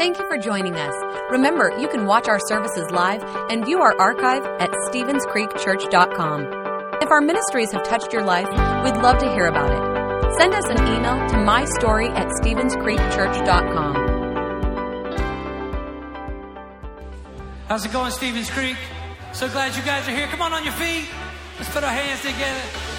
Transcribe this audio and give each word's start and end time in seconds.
Thank 0.00 0.16
you 0.18 0.26
for 0.28 0.38
joining 0.38 0.76
us. 0.76 0.94
Remember, 1.30 1.70
you 1.78 1.86
can 1.86 2.06
watch 2.06 2.26
our 2.26 2.40
services 2.46 2.90
live 2.90 3.22
and 3.50 3.66
view 3.66 3.80
our 3.80 3.94
archive 4.00 4.42
at 4.58 4.70
StevensCreekChurch.com. 4.70 7.02
If 7.02 7.10
our 7.10 7.20
ministries 7.20 7.70
have 7.72 7.82
touched 7.82 8.10
your 8.10 8.24
life, 8.24 8.48
we'd 8.82 8.96
love 9.02 9.18
to 9.18 9.30
hear 9.30 9.46
about 9.46 9.70
it. 9.70 9.78
Send 10.38 10.54
us 10.54 10.64
an 10.70 10.78
email 10.78 11.18
to 11.28 11.36
mystory 11.36 12.08
at 12.16 12.28
StevensCreekChurch.com. 12.28 13.94
How's 17.68 17.84
it 17.84 17.92
going, 17.92 18.10
Stevens 18.10 18.48
Creek? 18.48 18.78
So 19.34 19.50
glad 19.50 19.76
you 19.76 19.82
guys 19.82 20.08
are 20.08 20.12
here. 20.12 20.28
Come 20.28 20.40
on 20.40 20.54
on 20.54 20.64
your 20.64 20.72
feet. 20.72 21.10
Let's 21.58 21.70
put 21.74 21.84
our 21.84 21.92
hands 21.92 22.22
together. 22.22 22.89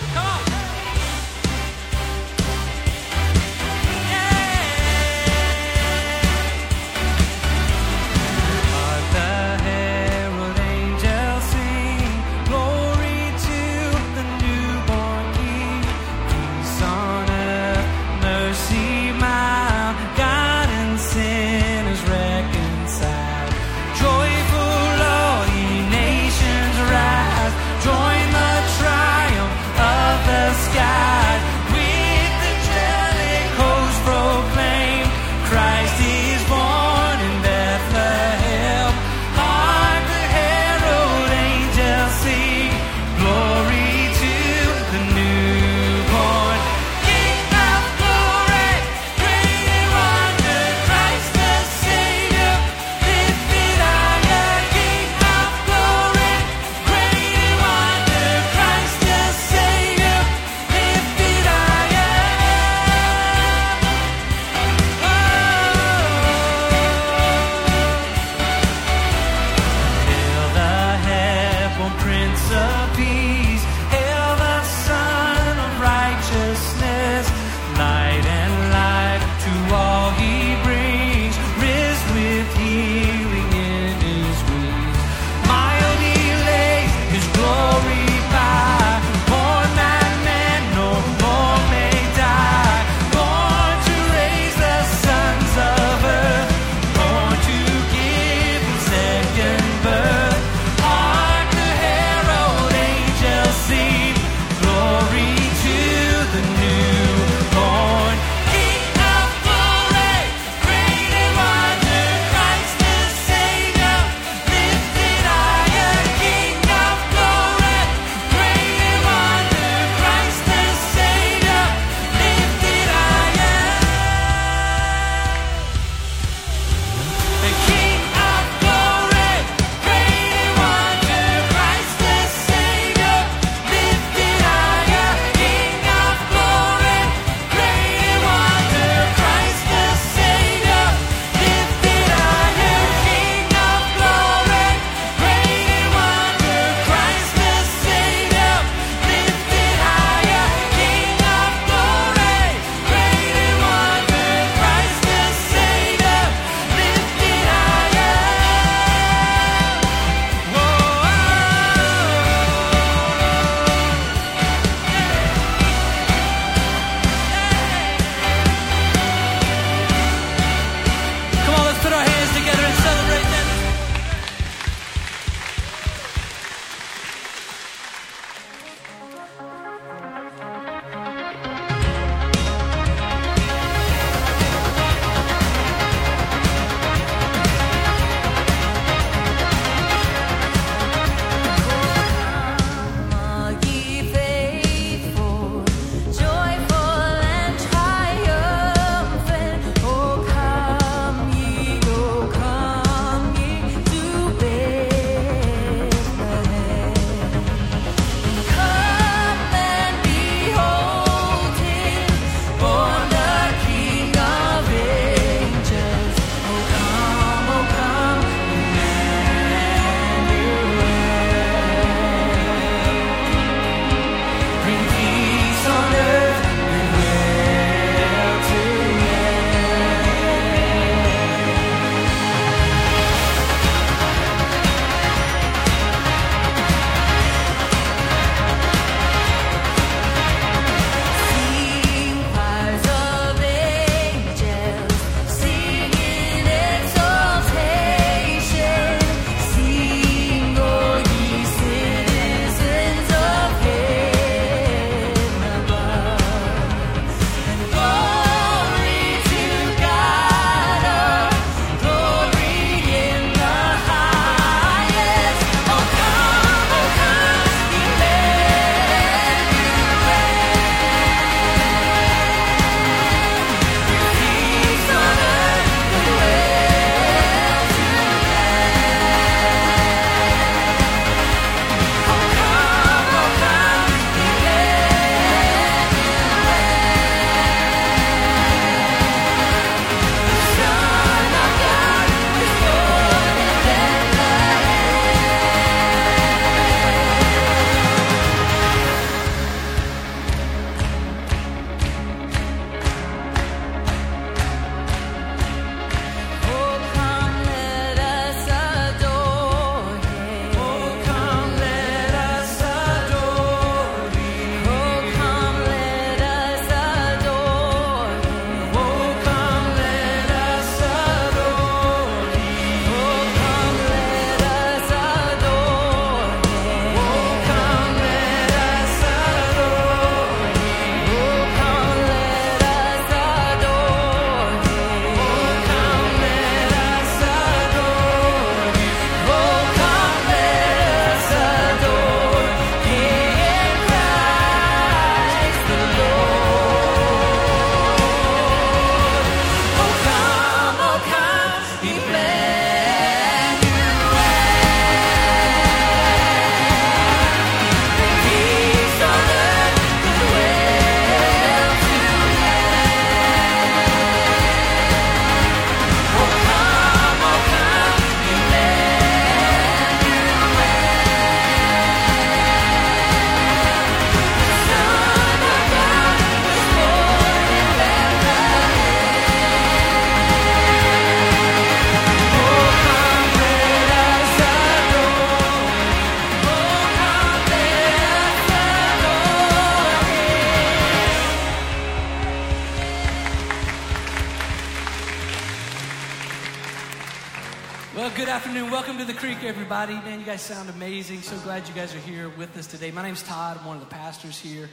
Creek, 399.21 399.43
everybody. 399.43 399.93
Man, 399.93 400.19
you 400.19 400.25
guys 400.25 400.41
sound 400.41 400.67
amazing. 400.71 401.21
So 401.21 401.37
glad 401.41 401.67
you 401.67 401.75
guys 401.75 401.93
are 401.93 401.99
here 401.99 402.29
with 402.39 402.57
us 402.57 402.65
today. 402.65 402.89
My 402.89 403.03
name's 403.03 403.21
Todd. 403.21 403.55
I'm 403.59 403.67
one 403.67 403.77
of 403.77 403.87
the 403.87 403.93
pastors 403.93 404.39
here, 404.39 404.67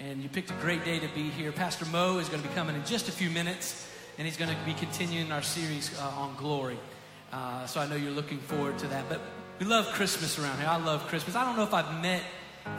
and 0.00 0.20
you 0.20 0.28
picked 0.28 0.50
a 0.50 0.54
great 0.54 0.84
day 0.84 0.98
to 0.98 1.06
be 1.14 1.30
here. 1.30 1.52
Pastor 1.52 1.84
Mo 1.84 2.18
is 2.18 2.28
going 2.28 2.42
to 2.42 2.48
be 2.48 2.52
coming 2.52 2.74
in 2.74 2.84
just 2.84 3.06
a 3.06 3.12
few 3.12 3.30
minutes, 3.30 3.88
and 4.18 4.26
he's 4.26 4.36
going 4.36 4.50
to 4.50 4.56
be 4.64 4.74
continuing 4.74 5.30
our 5.30 5.40
series 5.40 5.96
uh, 6.00 6.02
on 6.16 6.34
glory. 6.34 6.80
Uh, 7.32 7.64
so 7.66 7.78
I 7.78 7.86
know 7.86 7.94
you're 7.94 8.10
looking 8.10 8.38
forward 8.38 8.76
to 8.80 8.88
that. 8.88 9.08
But 9.08 9.20
we 9.60 9.66
love 9.66 9.86
Christmas 9.92 10.36
around 10.36 10.58
here. 10.58 10.66
I 10.66 10.78
love 10.78 11.06
Christmas. 11.06 11.36
I 11.36 11.44
don't 11.44 11.56
know 11.56 11.62
if 11.62 11.72
I've 11.72 12.02
met 12.02 12.24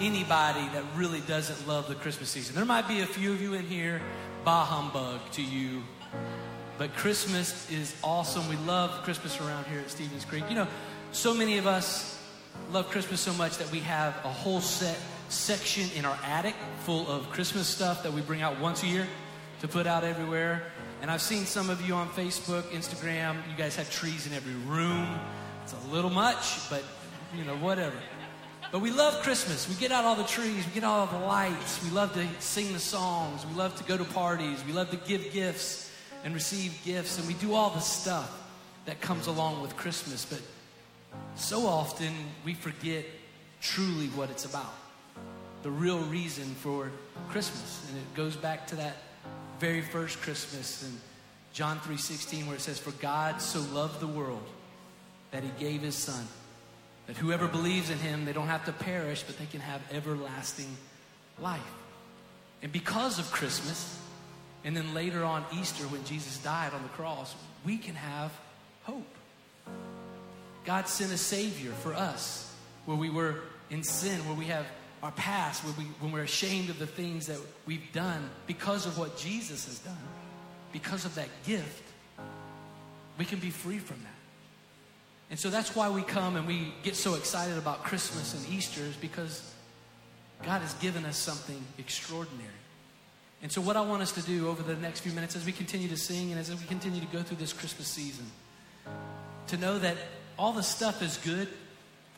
anybody 0.01 0.67
that 0.73 0.83
really 0.97 1.21
doesn't 1.21 1.65
love 1.65 1.87
the 1.87 1.95
Christmas 1.95 2.31
season. 2.31 2.53
There 2.53 2.65
might 2.65 2.89
be 2.89 2.99
a 2.99 3.05
few 3.05 3.31
of 3.31 3.41
you 3.41 3.53
in 3.53 3.65
here, 3.65 4.01
bah 4.43 4.65
humbug 4.65 5.21
to 5.31 5.41
you 5.41 5.83
but 6.77 6.93
Christmas 6.95 7.69
is 7.71 7.95
awesome. 8.03 8.47
We 8.49 8.55
love 8.65 9.03
Christmas 9.03 9.39
around 9.39 9.65
here 9.67 9.79
at 9.79 9.91
Stevens 9.91 10.25
Creek. 10.25 10.43
You 10.49 10.55
know, 10.55 10.67
so 11.13 11.31
many 11.31 11.59
of 11.59 11.67
us 11.67 12.19
love 12.71 12.89
Christmas 12.89 13.21
so 13.21 13.33
much 13.33 13.57
that 13.57 13.71
we 13.71 13.79
have 13.79 14.15
a 14.25 14.29
whole 14.29 14.61
set 14.61 14.97
section 15.29 15.87
in 15.95 16.05
our 16.05 16.17
attic 16.25 16.55
full 16.85 17.07
of 17.07 17.29
Christmas 17.29 17.67
stuff 17.67 18.01
that 18.01 18.11
we 18.11 18.21
bring 18.21 18.41
out 18.41 18.59
once 18.59 18.81
a 18.81 18.87
year 18.87 19.07
to 19.61 19.67
put 19.67 19.85
out 19.85 20.03
everywhere. 20.03 20.63
And 21.03 21.11
I've 21.11 21.21
seen 21.21 21.45
some 21.45 21.69
of 21.69 21.85
you 21.87 21.93
on 21.93 22.09
Facebook, 22.09 22.63
Instagram. 22.63 23.35
You 23.49 23.55
guys 23.55 23.75
have 23.75 23.91
trees 23.91 24.25
in 24.25 24.33
every 24.33 24.55
room. 24.67 25.07
It's 25.63 25.73
a 25.73 25.93
little 25.93 26.09
much, 26.09 26.67
but 26.69 26.83
you 27.37 27.43
know, 27.45 27.57
whatever. 27.57 27.95
But 28.71 28.81
we 28.81 28.89
love 28.89 29.21
Christmas. 29.21 29.69
We 29.69 29.75
get 29.75 29.91
out 29.91 30.05
all 30.05 30.15
the 30.15 30.23
trees, 30.23 30.65
we 30.65 30.73
get 30.73 30.83
all 30.83 31.05
the 31.05 31.19
lights. 31.19 31.83
We 31.83 31.91
love 31.91 32.13
to 32.13 32.27
sing 32.39 32.73
the 32.73 32.79
songs. 32.79 33.45
We 33.45 33.53
love 33.53 33.75
to 33.75 33.83
go 33.83 33.97
to 33.97 34.03
parties. 34.03 34.63
We 34.65 34.73
love 34.73 34.89
to 34.89 34.97
give 34.97 35.31
gifts 35.31 35.91
and 36.23 36.33
receive 36.33 36.75
gifts, 36.83 37.19
and 37.19 37.27
we 37.27 37.35
do 37.35 37.53
all 37.53 37.69
the 37.69 37.81
stuff 37.81 38.35
that 38.85 38.99
comes 38.99 39.27
along 39.27 39.61
with 39.61 39.77
Christmas. 39.77 40.25
But 40.25 40.41
so 41.53 41.67
often 41.67 42.11
we 42.43 42.55
forget 42.55 43.05
truly 43.61 44.07
what 44.07 44.31
it's 44.31 44.43
about 44.43 44.73
the 45.61 45.69
real 45.69 45.99
reason 45.99 46.45
for 46.45 46.89
Christmas. 47.29 47.85
And 47.87 47.99
it 47.99 48.15
goes 48.15 48.35
back 48.35 48.65
to 48.67 48.75
that 48.77 48.95
very 49.59 49.83
first 49.83 50.19
Christmas 50.19 50.81
in 50.81 50.99
John 51.53 51.79
3:16 51.81 52.47
where 52.47 52.55
it 52.55 52.61
says 52.61 52.79
for 52.79 52.89
God 52.93 53.39
so 53.39 53.59
loved 53.71 53.99
the 53.99 54.07
world 54.07 54.41
that 55.29 55.43
he 55.43 55.51
gave 55.59 55.83
his 55.83 55.95
son 55.95 56.27
that 57.05 57.17
whoever 57.17 57.47
believes 57.47 57.91
in 57.91 57.99
him 57.99 58.25
they 58.25 58.33
don't 58.33 58.47
have 58.47 58.65
to 58.65 58.73
perish 58.73 59.21
but 59.21 59.37
they 59.37 59.45
can 59.45 59.61
have 59.61 59.79
everlasting 59.91 60.75
life. 61.39 61.73
And 62.63 62.71
because 62.71 63.19
of 63.19 63.31
Christmas, 63.31 63.99
and 64.63 64.75
then 64.75 64.95
later 64.95 65.23
on 65.23 65.45
Easter, 65.53 65.83
when 65.83 66.03
Jesus 66.03 66.39
died 66.39 66.73
on 66.73 66.81
the 66.81 66.89
cross, 66.89 67.35
we 67.63 67.77
can 67.77 67.93
have 67.93 68.31
hope. 68.85 69.17
God 70.65 70.87
sent 70.87 71.11
a 71.11 71.17
Savior 71.17 71.71
for 71.71 71.93
us 71.93 72.51
where 72.85 72.97
we 72.97 73.09
were 73.09 73.41
in 73.69 73.83
sin, 73.83 74.19
where 74.27 74.35
we 74.35 74.45
have 74.45 74.65
our 75.01 75.11
past, 75.11 75.63
where 75.63 75.73
we, 75.77 75.83
when 75.99 76.11
we're 76.11 76.23
ashamed 76.23 76.69
of 76.69 76.79
the 76.79 76.87
things 76.87 77.27
that 77.27 77.37
we've 77.65 77.91
done 77.91 78.29
because 78.47 78.85
of 78.85 78.97
what 78.97 79.17
Jesus 79.17 79.65
has 79.65 79.79
done, 79.79 79.97
because 80.71 81.05
of 81.05 81.15
that 81.15 81.27
gift, 81.45 81.83
we 83.17 83.25
can 83.25 83.39
be 83.39 83.49
free 83.49 83.79
from 83.79 84.01
that. 84.03 84.09
And 85.29 85.39
so 85.39 85.49
that's 85.49 85.75
why 85.75 85.89
we 85.89 86.01
come 86.03 86.35
and 86.35 86.47
we 86.47 86.73
get 86.83 86.95
so 86.95 87.15
excited 87.15 87.57
about 87.57 87.83
Christmas 87.83 88.33
and 88.33 88.53
Easter, 88.53 88.81
is 88.81 88.95
because 88.95 89.53
God 90.43 90.61
has 90.61 90.73
given 90.75 91.05
us 91.05 91.17
something 91.17 91.61
extraordinary. 91.77 92.49
And 93.41 93.51
so, 93.51 93.59
what 93.59 93.75
I 93.75 93.81
want 93.81 94.01
us 94.01 94.13
to 94.13 94.21
do 94.21 94.47
over 94.47 94.63
the 94.63 94.75
next 94.75 95.01
few 95.01 95.11
minutes 95.11 95.35
as 95.35 95.45
we 95.45 95.51
continue 95.51 95.89
to 95.89 95.97
sing 95.97 96.31
and 96.31 96.39
as 96.39 96.49
we 96.49 96.65
continue 96.67 97.01
to 97.01 97.07
go 97.07 97.21
through 97.21 97.37
this 97.37 97.51
Christmas 97.51 97.87
season, 97.87 98.25
to 99.47 99.57
know 99.57 99.79
that 99.79 99.97
all 100.37 100.53
the 100.53 100.63
stuff 100.63 101.01
is 101.01 101.17
good, 101.17 101.47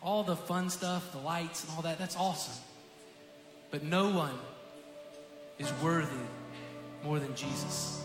all 0.01 0.23
the 0.23 0.35
fun 0.35 0.69
stuff, 0.69 1.11
the 1.11 1.19
lights 1.19 1.63
and 1.63 1.73
all 1.75 1.81
that, 1.81 1.97
that's 1.97 2.15
awesome. 2.15 2.63
But 3.71 3.83
no 3.83 4.09
one 4.09 4.37
is 5.57 5.71
worthy 5.81 6.25
more 7.03 7.19
than 7.19 7.35
Jesus. 7.35 8.03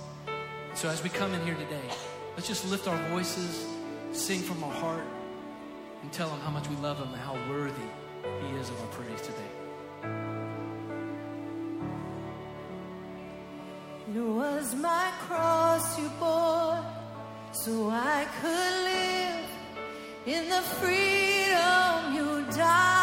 So, 0.74 0.88
as 0.88 1.02
we 1.02 1.10
come 1.10 1.32
in 1.34 1.44
here 1.44 1.54
today, 1.54 1.88
let's 2.36 2.48
just 2.48 2.68
lift 2.70 2.88
our 2.88 2.96
voices, 3.08 3.66
sing 4.12 4.40
from 4.40 4.62
our 4.64 4.72
heart, 4.72 5.04
and 6.02 6.12
tell 6.12 6.30
Him 6.30 6.40
how 6.40 6.50
much 6.50 6.68
we 6.68 6.76
love 6.76 6.98
Him 6.98 7.08
and 7.08 7.16
how 7.16 7.34
worthy 7.50 7.88
He 8.22 8.56
is 8.56 8.68
of 8.70 8.80
our 8.80 8.86
praise 8.88 9.20
today. 9.20 9.50
It 14.14 14.20
was 14.20 14.74
my 14.74 15.10
cross 15.20 15.98
you 15.98 16.10
bore 16.18 16.84
so 17.52 17.90
I 17.90 18.26
could 18.40 18.84
live 18.84 18.99
in 20.30 20.48
the 20.48 20.62
freedom 20.78 22.14
you 22.14 22.44
died 22.56 22.99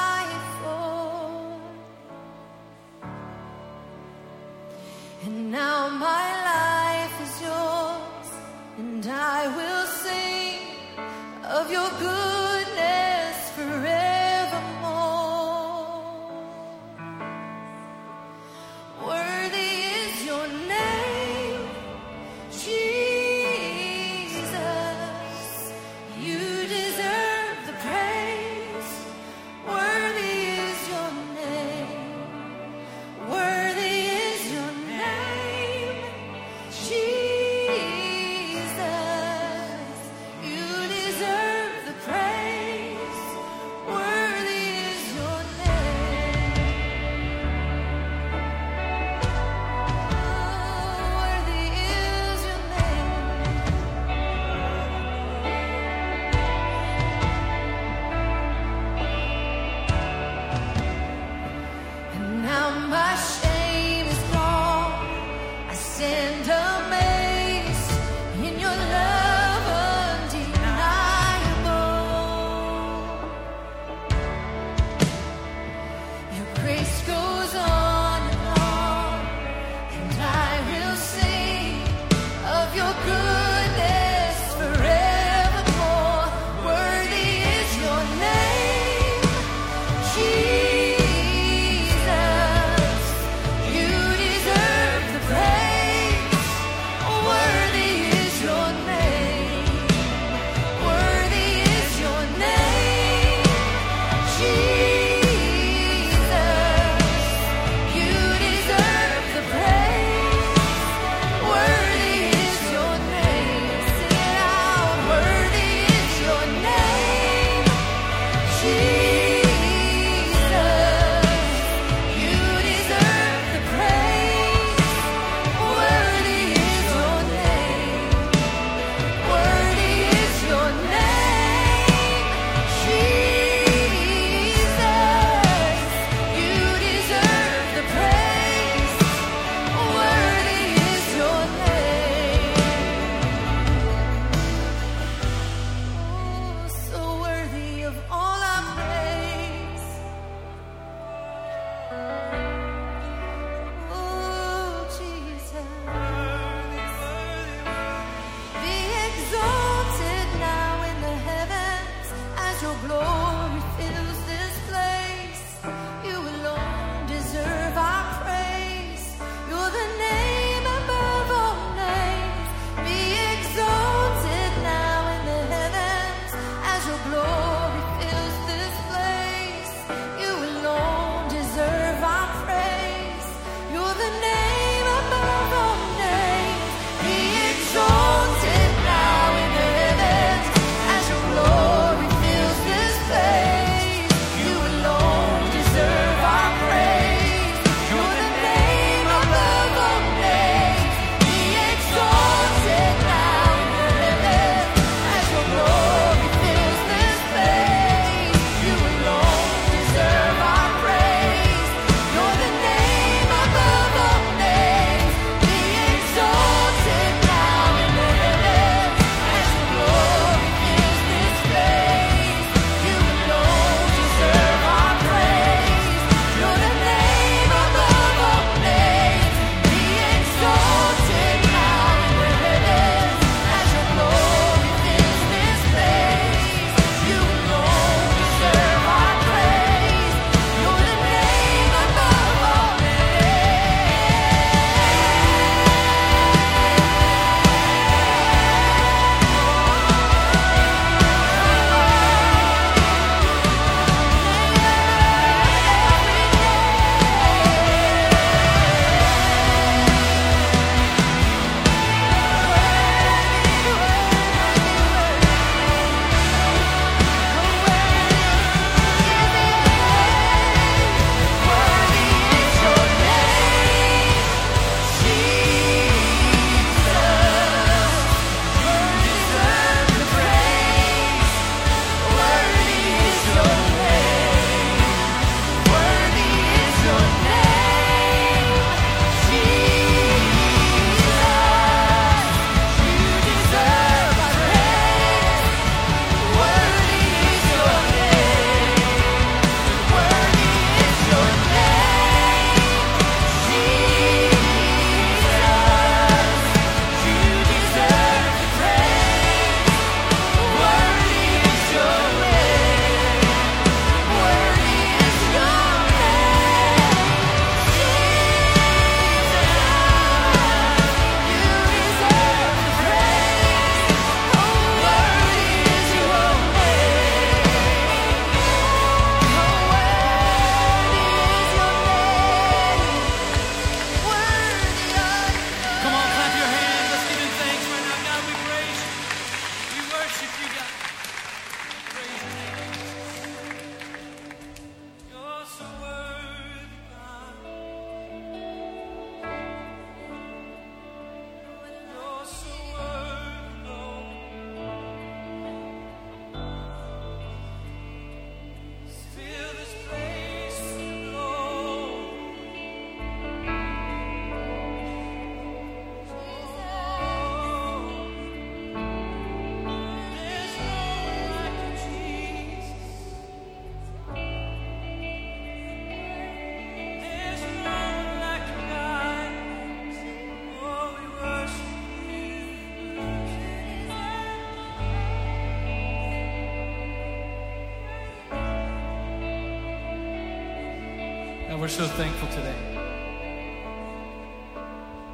God, 391.47 391.61
we're 391.61 391.69
so 391.69 391.87
thankful 391.87 392.27
today. 392.27 392.77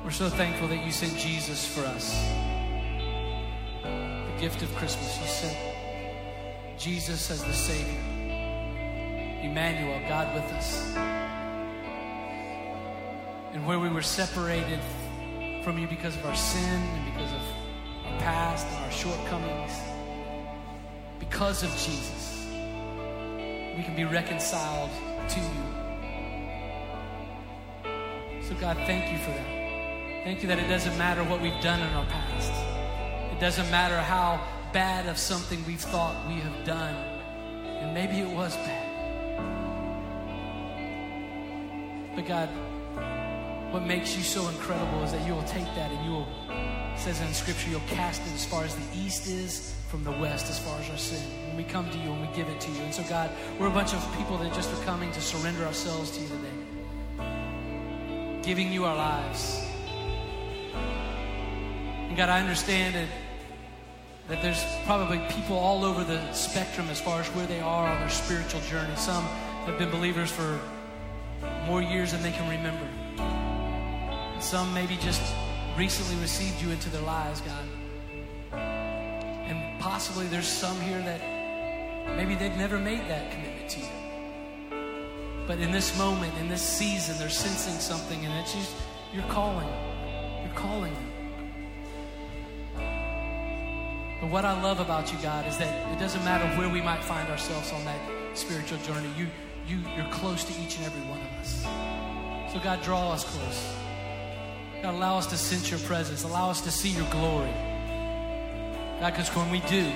We're 0.03 0.09
so 0.09 0.29
thankful 0.29 0.67
that 0.69 0.83
you 0.83 0.91
sent 0.91 1.15
Jesus 1.15 1.63
for 1.63 1.81
us. 1.81 2.19
The 3.83 4.41
gift 4.41 4.63
of 4.63 4.75
Christmas. 4.75 5.19
You 5.21 5.27
sent 5.27 5.57
Jesus 6.79 7.29
as 7.29 7.43
the 7.43 7.53
Savior. 7.53 8.01
Emmanuel, 9.43 10.01
God 10.09 10.33
with 10.33 10.51
us. 10.53 10.95
And 13.53 13.67
where 13.67 13.77
we 13.77 13.89
were 13.89 14.01
separated 14.01 14.79
from 15.63 15.77
you 15.77 15.87
because 15.87 16.15
of 16.15 16.25
our 16.25 16.35
sin 16.35 16.81
and 16.81 17.13
because 17.13 17.31
of 17.31 17.41
our 18.07 18.19
past 18.21 18.65
and 18.65 18.85
our 18.85 18.91
shortcomings, 18.91 19.71
because 21.19 21.61
of 21.61 21.69
Jesus, 21.73 22.47
we 23.77 23.83
can 23.83 23.95
be 23.95 24.05
reconciled 24.05 24.89
to 25.29 25.39
you. 25.39 25.82
So, 28.53 28.59
God, 28.59 28.77
thank 28.85 29.11
you 29.11 29.17
for 29.17 29.31
that. 29.31 30.23
Thank 30.23 30.43
you 30.43 30.47
that 30.49 30.59
it 30.59 30.67
doesn't 30.67 30.95
matter 30.95 31.23
what 31.23 31.41
we've 31.41 31.59
done 31.61 31.79
in 31.79 31.87
our 31.95 32.05
past. 32.05 32.51
It 33.35 33.39
doesn't 33.39 33.69
matter 33.71 33.97
how 33.97 34.45
bad 34.71 35.07
of 35.07 35.17
something 35.17 35.63
we've 35.65 35.81
thought 35.81 36.15
we 36.27 36.35
have 36.35 36.63
done. 36.65 36.93
And 36.93 37.95
maybe 37.95 38.19
it 38.19 38.35
was 38.35 38.55
bad. 38.57 38.89
But 42.15 42.27
God, 42.27 42.49
what 43.73 43.87
makes 43.87 44.15
you 44.15 44.21
so 44.21 44.47
incredible 44.49 45.01
is 45.03 45.13
that 45.13 45.25
you 45.25 45.33
will 45.33 45.43
take 45.43 45.65
that 45.73 45.91
and 45.91 46.05
you 46.05 46.11
will, 46.11 46.27
says 46.95 47.19
in 47.21 47.33
Scripture, 47.33 47.71
you'll 47.71 47.81
cast 47.87 48.21
it 48.21 48.33
as 48.35 48.45
far 48.45 48.63
as 48.63 48.75
the 48.75 48.85
east 48.95 49.25
is 49.25 49.73
from 49.89 50.03
the 50.03 50.11
west, 50.11 50.49
as 50.51 50.59
far 50.59 50.79
as 50.79 50.89
our 50.91 50.97
sin. 50.97 51.23
When 51.47 51.57
we 51.57 51.63
come 51.63 51.89
to 51.89 51.97
you 51.97 52.11
and 52.11 52.21
we 52.21 52.35
give 52.35 52.47
it 52.49 52.61
to 52.61 52.71
you. 52.71 52.81
And 52.81 52.93
so, 52.93 53.03
God, 53.09 53.31
we're 53.59 53.67
a 53.67 53.71
bunch 53.71 53.95
of 53.95 54.17
people 54.17 54.37
that 54.37 54.53
just 54.53 54.71
are 54.71 54.83
coming 54.85 55.11
to 55.11 55.21
surrender 55.21 55.65
ourselves 55.65 56.11
to 56.11 56.21
you 56.21 56.27
today, 56.27 56.52
giving 58.43 58.71
you 58.71 58.85
our 58.85 58.95
lives. 58.95 59.65
And 62.07 62.17
God, 62.17 62.29
I 62.29 62.41
understand 62.41 62.93
that, 62.93 63.07
that 64.27 64.41
there's 64.41 64.63
probably 64.85 65.19
people 65.29 65.57
all 65.57 65.83
over 65.85 66.03
the 66.03 66.31
spectrum 66.33 66.87
as 66.89 66.99
far 66.99 67.21
as 67.21 67.27
where 67.29 67.47
they 67.47 67.61
are 67.61 67.87
on 67.87 67.99
their 67.99 68.09
spiritual 68.09 68.61
journey. 68.61 68.95
Some 68.97 69.23
have 69.65 69.79
been 69.79 69.89
believers 69.89 70.29
for 70.29 70.59
more 71.65 71.81
years 71.81 72.11
than 72.11 72.21
they 72.21 72.31
can 72.31 72.49
remember. 72.49 72.85
And 73.17 74.43
some 74.43 74.73
maybe 74.73 74.97
just 74.97 75.21
recently 75.77 76.21
received 76.21 76.61
you 76.61 76.69
into 76.69 76.89
their 76.89 77.01
lives, 77.01 77.41
God. 77.41 77.65
And 78.51 79.79
possibly 79.79 80.27
there's 80.27 80.47
some 80.47 80.79
here 80.81 80.99
that 80.99 82.15
maybe 82.17 82.35
they've 82.35 82.57
never 82.57 82.77
made 82.77 83.01
that 83.09 83.31
commitment 83.31 83.69
to 83.69 83.79
you. 83.79 84.02
But 85.45 85.59
in 85.59 85.71
this 85.71 85.97
moment, 85.97 86.37
in 86.37 86.47
this 86.47 86.61
season, 86.61 87.17
they're 87.17 87.29
sensing 87.29 87.79
something, 87.79 88.25
and 88.25 88.33
it's 88.39 88.53
just, 88.53 88.73
you're 89.13 89.23
calling. 89.23 89.67
You're 90.43 90.55
calling 90.55 90.93
them. 90.93 91.09
But 94.21 94.31
what 94.31 94.45
I 94.45 94.61
love 94.61 94.79
about 94.79 95.11
you, 95.11 95.17
God, 95.21 95.45
is 95.47 95.57
that 95.57 95.91
it 95.91 95.99
doesn't 95.99 96.23
matter 96.23 96.47
where 96.57 96.69
we 96.69 96.81
might 96.81 97.03
find 97.03 97.27
ourselves 97.29 97.73
on 97.73 97.83
that 97.83 97.99
spiritual 98.35 98.77
journey. 98.79 99.09
You, 99.17 99.27
you, 99.67 99.83
you're 99.97 100.09
close 100.11 100.45
to 100.45 100.53
each 100.61 100.77
and 100.77 100.85
every 100.85 101.01
one 101.09 101.19
of 101.19 101.27
us. 101.41 101.63
So, 102.53 102.59
God, 102.63 102.81
draw 102.81 103.11
us 103.11 103.25
close. 103.25 103.73
God, 104.81 104.95
allow 104.95 105.17
us 105.17 105.27
to 105.27 105.37
sense 105.37 105.69
your 105.69 105.79
presence. 105.81 106.23
Allow 106.23 106.49
us 106.49 106.61
to 106.61 106.71
see 106.71 106.89
your 106.89 107.09
glory. 107.09 107.51
God, 109.01 109.11
because 109.11 109.27
when 109.35 109.49
we 109.49 109.59
do, 109.61 109.91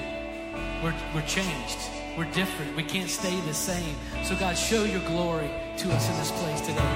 we're, 0.83 0.93
we're 1.15 1.25
changed. 1.25 1.77
We're 2.17 2.25
different. 2.33 2.75
We 2.75 2.81
can't 2.81 3.09
stay 3.09 3.39
the 3.41 3.53
same. 3.53 3.93
So, 4.23 4.35
God, 4.35 4.57
show 4.57 4.85
your 4.85 5.05
glory 5.05 5.51
to 5.77 5.93
us 5.93 6.09
in 6.09 6.17
this 6.17 6.31
place 6.41 6.61
today. 6.61 6.93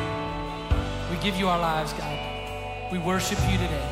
We 1.14 1.18
give 1.22 1.38
you 1.38 1.48
our 1.48 1.60
lives, 1.60 1.94
God. 1.94 2.18
We 2.92 2.98
worship 2.98 3.38
you 3.46 3.62
today. 3.62 3.88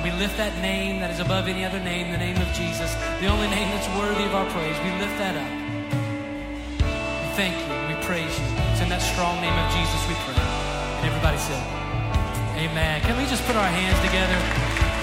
We 0.00 0.10
lift 0.16 0.40
that 0.40 0.56
name 0.64 1.00
that 1.04 1.12
is 1.12 1.20
above 1.20 1.48
any 1.48 1.68
other 1.68 1.80
name, 1.80 2.12
the 2.12 2.16
name 2.16 2.40
of 2.40 2.48
Jesus, 2.56 2.96
the 3.20 3.28
only 3.28 3.48
name 3.52 3.68
that's 3.76 3.88
worthy 3.92 4.24
of 4.24 4.32
our 4.32 4.48
praise. 4.56 4.72
We 4.80 4.92
lift 5.04 5.20
that 5.20 5.36
up. 5.36 5.52
We 6.80 7.28
thank 7.36 7.52
you. 7.60 7.68
We 7.92 8.00
praise 8.00 8.32
you. 8.32 8.48
It's 8.72 8.80
in 8.80 8.88
that 8.88 9.04
strong 9.04 9.44
name 9.44 9.52
of 9.52 9.68
Jesus 9.68 10.00
we 10.08 10.16
pray. 10.24 10.40
And 10.40 11.04
everybody 11.04 11.36
said, 11.44 11.60
Amen. 12.56 13.04
Can 13.04 13.20
we 13.20 13.28
just 13.28 13.44
put 13.44 13.56
our 13.56 13.68
hands 13.68 14.00
together? 14.00 14.40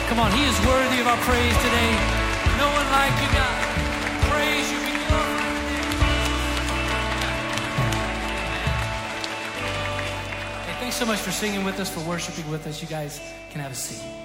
Come 0.10 0.18
on, 0.26 0.34
He 0.34 0.42
is 0.42 0.58
worthy 0.66 1.06
of 1.06 1.08
our 1.10 1.22
praise 1.22 1.58
today. 1.62 1.94
No 2.58 2.66
one 2.74 2.90
like 2.90 3.14
you, 3.22 3.30
God. 3.38 3.71
So 11.02 11.08
much 11.08 11.20
for 11.20 11.32
singing 11.32 11.64
with 11.64 11.80
us, 11.80 11.90
for 11.90 12.00
worshiping 12.02 12.48
with 12.52 12.68
us. 12.68 12.80
You 12.80 12.88
guys 12.88 13.20
can 13.50 13.60
have 13.60 13.72
a 13.72 13.76
seat. 13.76 14.21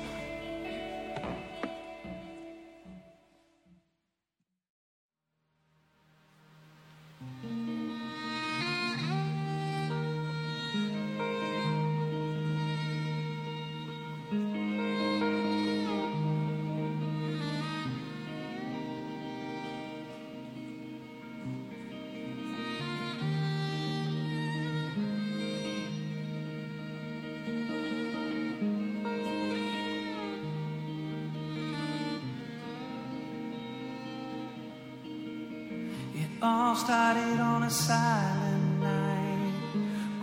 All 36.46 36.76
started 36.76 37.40
on 37.40 37.64
a 37.64 37.70
silent 37.70 38.80
night. 38.80 39.52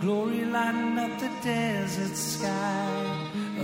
Glory 0.00 0.44
lighting 0.46 0.98
up 0.98 1.18
the 1.20 1.30
desert 1.42 2.16
sky. 2.16 2.88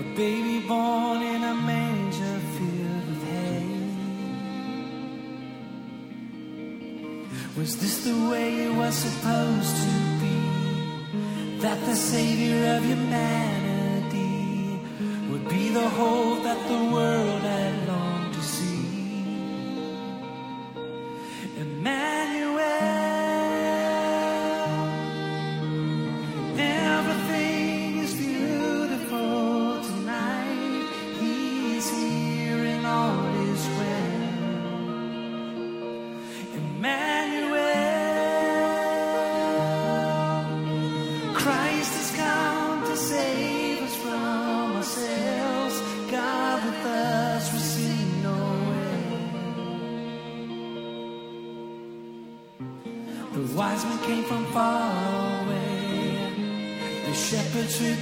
A 0.01 0.03
baby 0.15 0.61
born 0.69 1.23
in 1.23 1.43
a 1.43 1.55
manger 1.55 2.39
filled 2.55 3.07
with 3.09 3.25
hay. 3.33 3.71
Was 7.57 7.71
this 7.83 8.05
the 8.05 8.17
way 8.31 8.49
it 8.67 8.75
was 8.83 8.95
supposed 8.95 9.77
to 9.85 9.93
be? 10.21 10.39
That 11.65 11.79
the 11.87 11.97
Savior 11.97 12.77
of 12.77 12.85
humanity 12.85 14.37
would 15.31 15.47
be 15.49 15.65
the 15.71 15.89
hope 16.01 16.43
that 16.43 16.61
the 16.69 16.83
world 16.95 17.43
had 17.43 17.89
longed 17.89 18.35
to 18.35 18.43
see. 18.43 18.81
Emmanuel, 21.63 22.00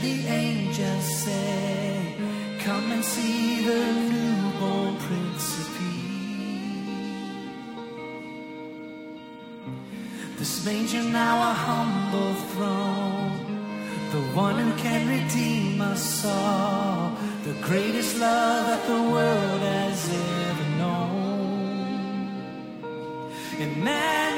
the 0.02 0.26
angels 0.26 1.04
say, 1.24 2.14
Come 2.60 2.92
and 2.92 3.04
see 3.04 3.64
the 3.64 3.92
newborn 4.12 4.96
Prince 4.96 5.58
of 5.60 5.68
Peace. 5.78 5.98
This 10.38 10.64
manger 10.64 11.02
now 11.02 11.50
a 11.50 11.54
humble 11.54 12.34
throne. 12.52 13.48
The 14.12 14.22
one 14.34 14.56
who 14.58 14.72
can 14.78 15.08
redeem 15.08 15.80
us 15.80 16.24
all. 16.24 17.16
The 17.44 17.54
greatest 17.62 18.16
love 18.18 18.66
that 18.66 18.86
the 18.86 19.02
world 19.14 19.60
has 19.60 20.08
ever 20.10 20.68
known. 20.78 21.28
Emmanuel, 23.58 24.37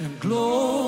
and 0.00 0.20
glory 0.20 0.87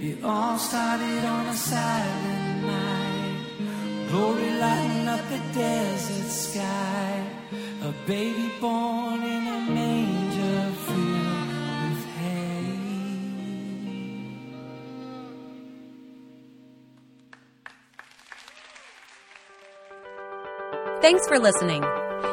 It 0.00 0.22
all 0.22 0.56
started 0.58 1.24
on 1.24 1.46
a 1.46 1.54
silent 1.54 2.62
night. 2.66 3.36
Glory 4.10 4.50
lighting 4.60 5.08
up 5.08 5.28
the 5.28 5.40
desert 5.58 6.30
sky. 6.30 7.26
A 7.82 7.92
baby 8.06 8.48
born 8.60 9.22
in 9.24 9.46
a 9.48 9.60
manger 9.74 10.70
filled 10.86 11.48
with 11.82 12.04
hay. 12.18 12.78
Thanks 21.02 21.26
for 21.26 21.40
listening. 21.40 21.99